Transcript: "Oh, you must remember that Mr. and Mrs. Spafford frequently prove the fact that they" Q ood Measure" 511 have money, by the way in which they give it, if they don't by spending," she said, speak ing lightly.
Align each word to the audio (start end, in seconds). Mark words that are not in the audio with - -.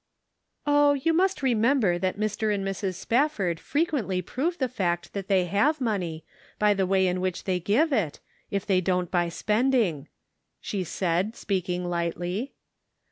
"Oh, 0.65 0.93
you 0.93 1.13
must 1.13 1.43
remember 1.43 1.99
that 1.99 2.17
Mr. 2.17 2.51
and 2.51 2.65
Mrs. 2.65 2.95
Spafford 2.95 3.59
frequently 3.59 4.19
prove 4.19 4.57
the 4.57 4.67
fact 4.67 5.13
that 5.13 5.27
they" 5.27 5.43
Q 5.47 5.49
ood 5.49 5.51
Measure" 5.51 5.65
511 5.73 5.75
have 5.75 5.99
money, 5.99 6.25
by 6.57 6.73
the 6.73 6.87
way 6.87 7.05
in 7.05 7.21
which 7.21 7.43
they 7.43 7.59
give 7.59 7.93
it, 7.93 8.19
if 8.49 8.65
they 8.65 8.81
don't 8.81 9.11
by 9.11 9.29
spending," 9.29 10.07
she 10.59 10.83
said, 10.83 11.35
speak 11.35 11.69
ing 11.69 11.85
lightly. 11.85 12.55